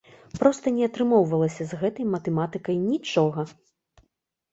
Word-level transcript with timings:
Проста 0.37 0.71
не 0.77 0.83
атрымоўвалася 0.89 1.63
з 1.73 1.79
гэтай 1.81 2.05
матэматыкай 2.13 2.75
нічога! 2.87 3.45